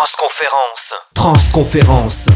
[0.00, 0.94] Transconférence.
[1.12, 2.26] Transconférence.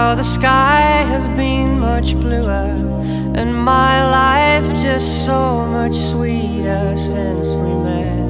[0.00, 2.72] How the sky has been much bluer
[3.38, 8.28] and my life just so much sweeter since we met.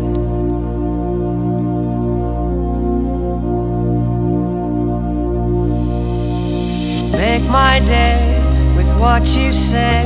[7.12, 8.18] Make my day
[8.76, 10.02] with what you say,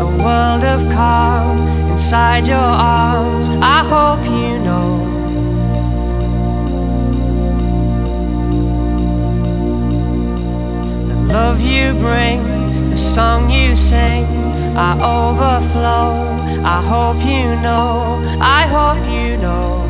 [0.00, 1.56] a world of calm
[1.92, 3.48] inside your arms.
[3.62, 5.15] I hope you know.
[11.28, 12.42] Love you bring,
[12.90, 14.24] the song you sing,
[14.76, 16.36] I overflow.
[16.64, 19.86] I hope you know, I hope you know.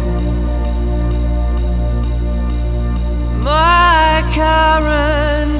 [3.43, 5.56] My current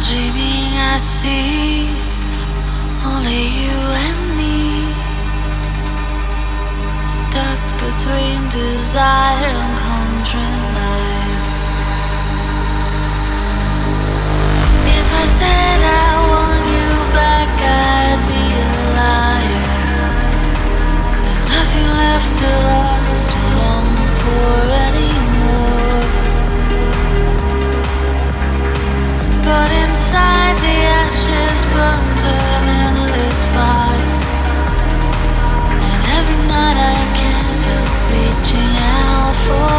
[0.00, 1.88] dreaming, I see
[3.04, 4.86] only you and me.
[7.04, 11.44] Stuck between desire and compromise.
[14.98, 19.98] If I said I want you back, I'd be a liar.
[21.24, 22.97] There's nothing left to long
[39.48, 39.77] for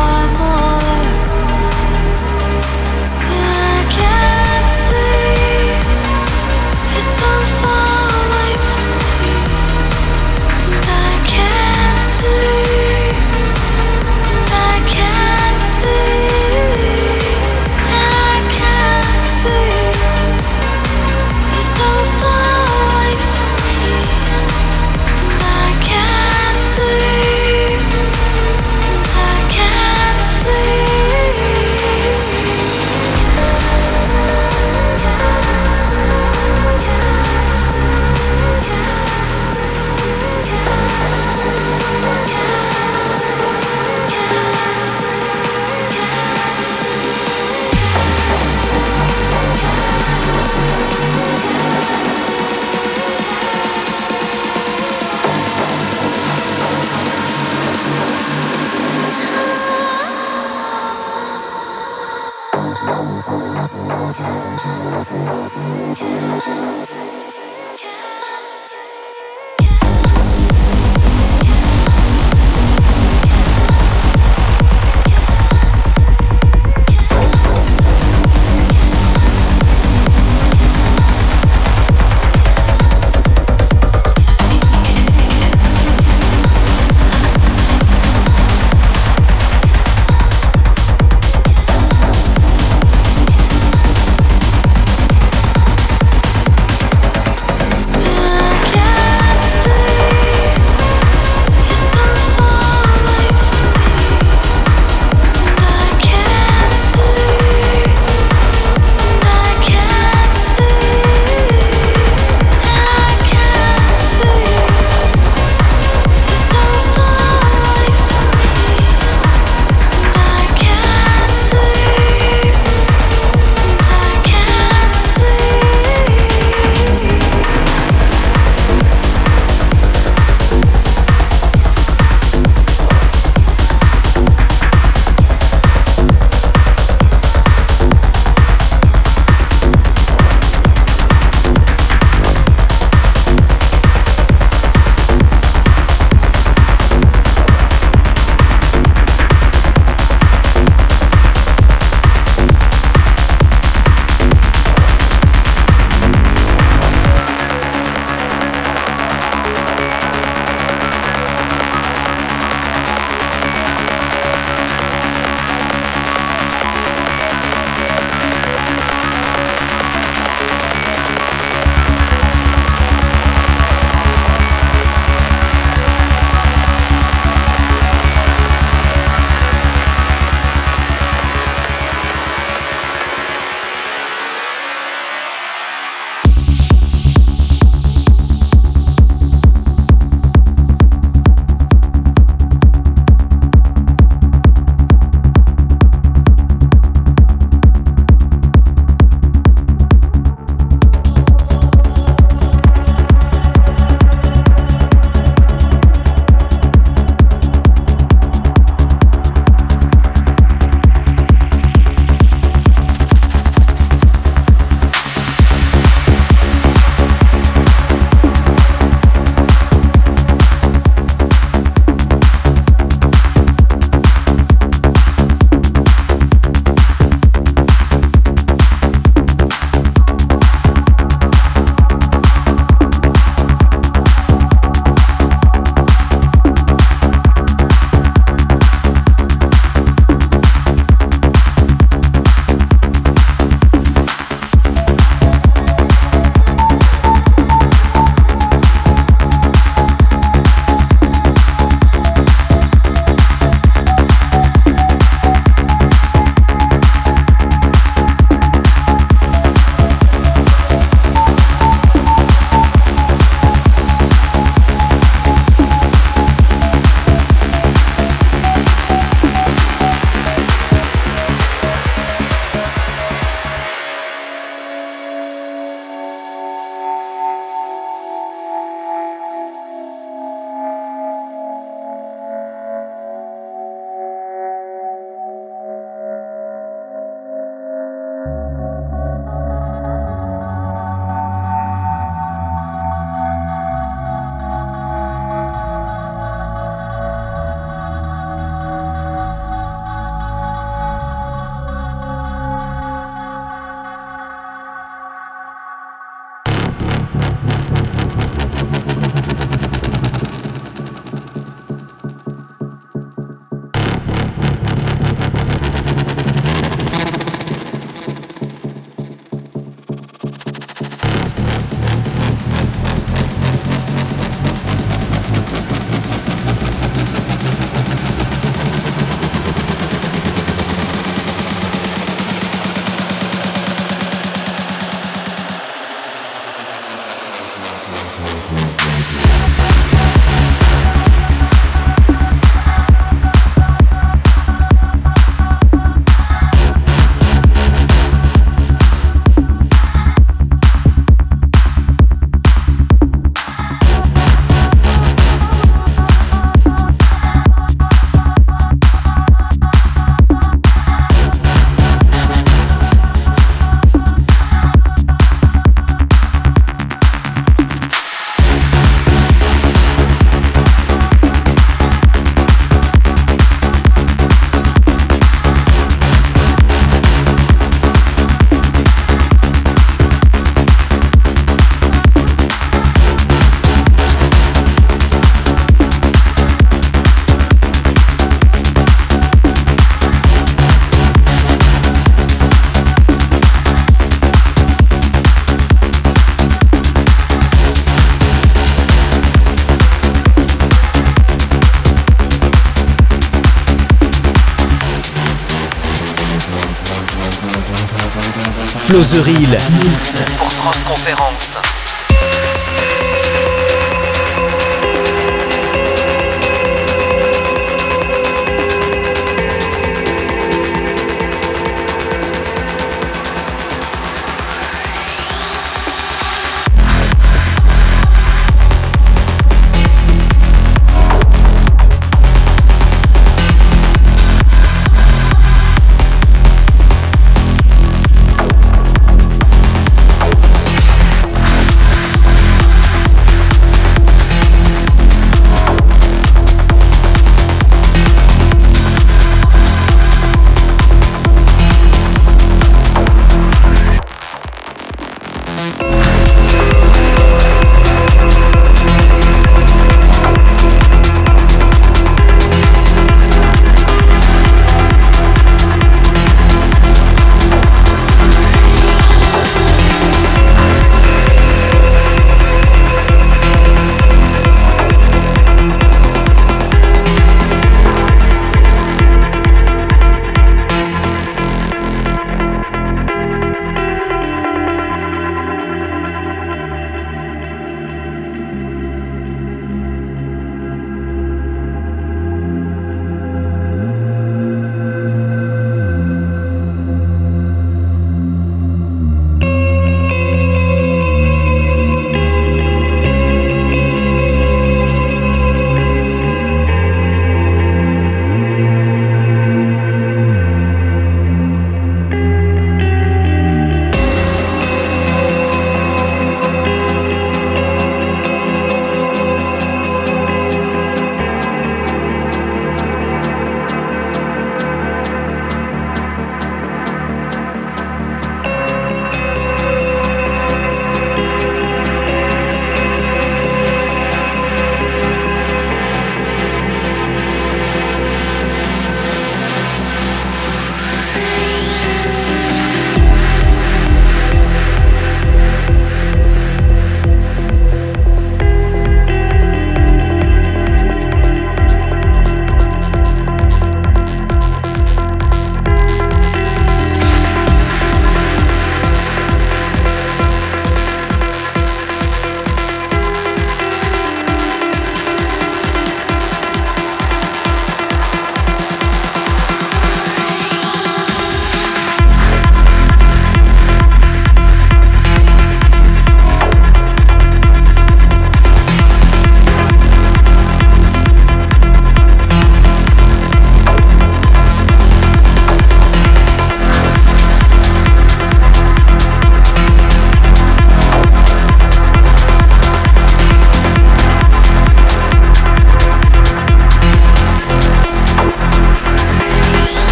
[408.89, 409.45] Closerie
[409.83, 411.59] Mix pour Transconférence.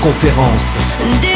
[0.00, 0.78] Conférence.
[1.22, 1.33] to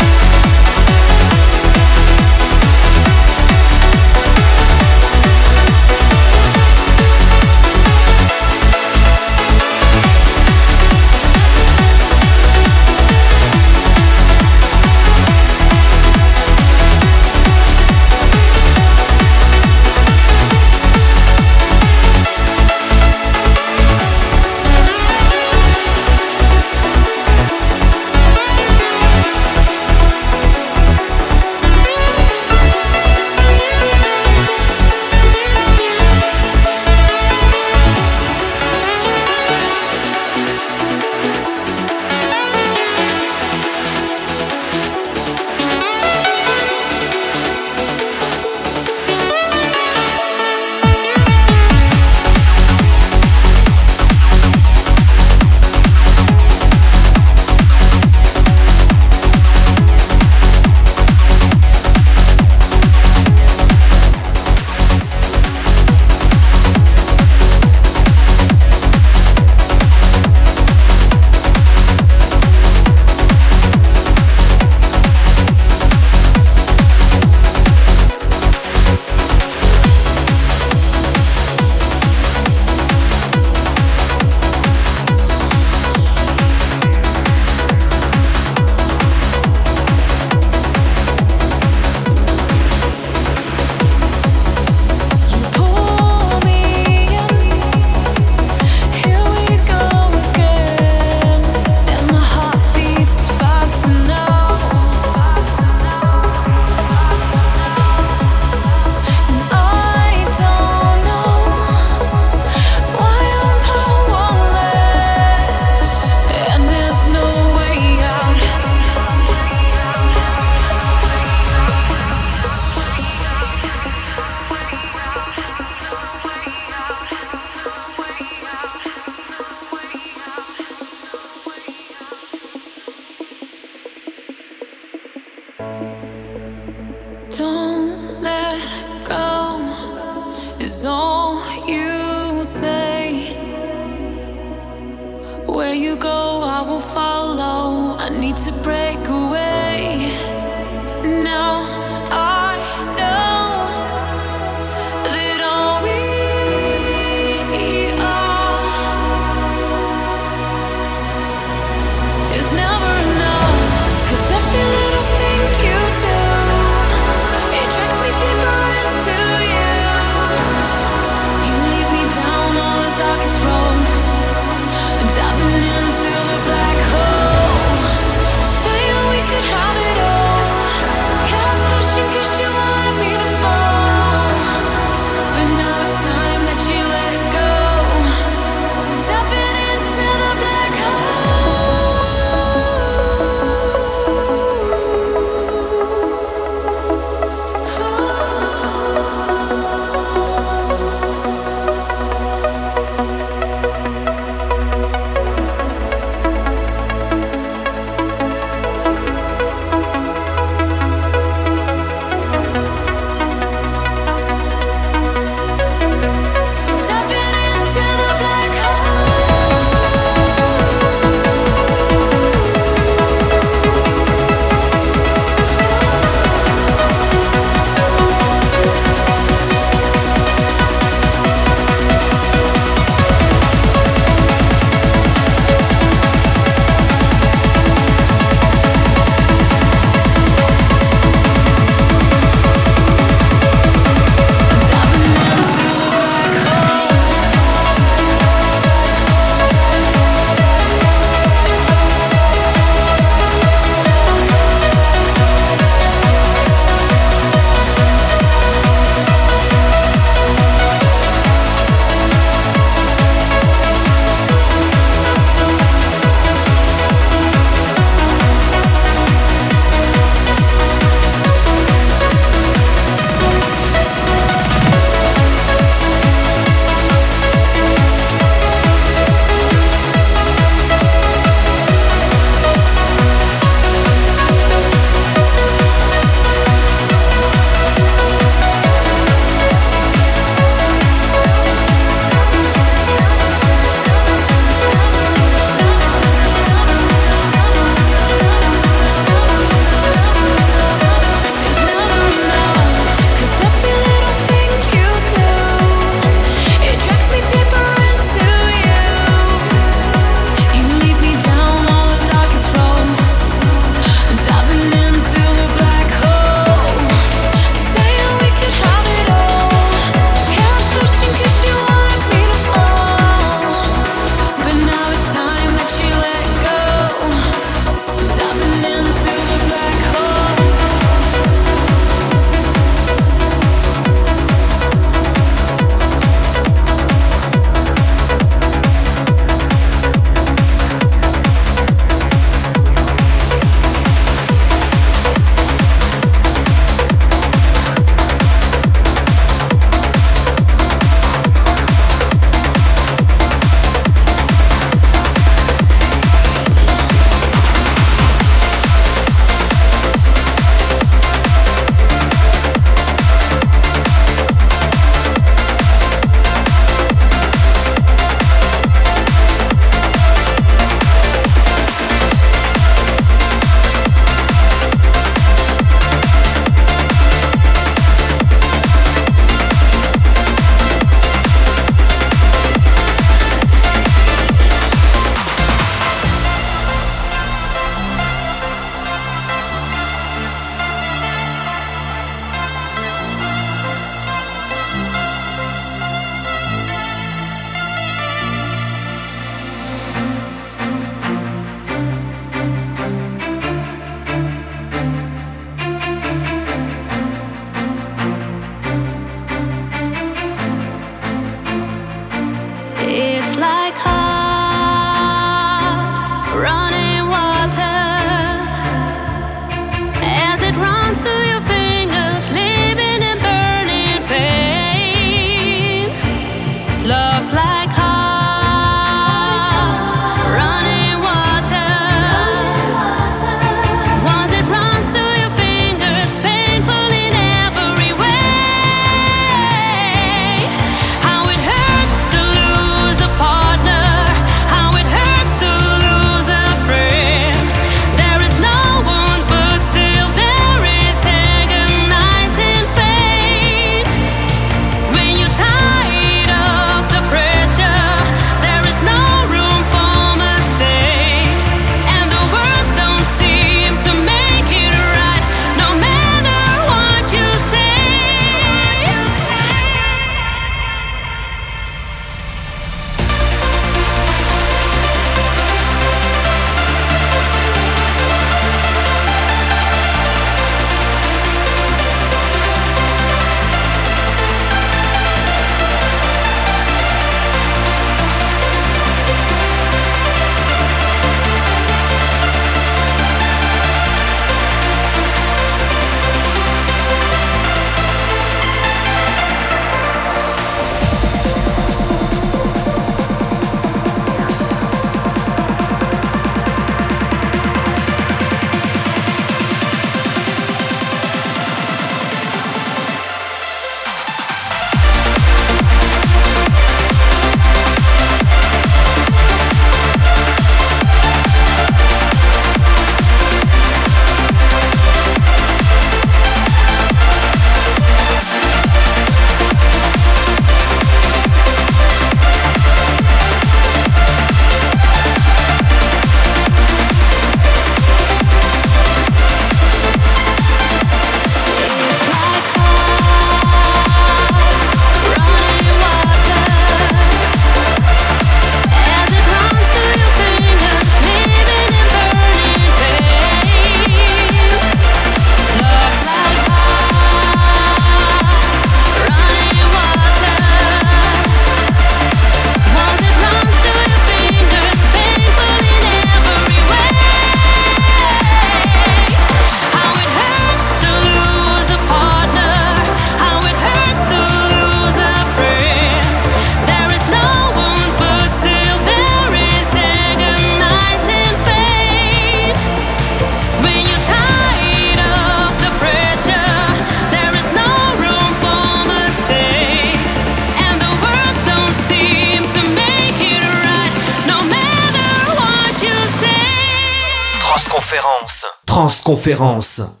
[599.21, 600.00] conférence.